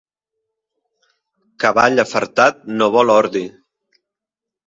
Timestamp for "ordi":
3.17-3.43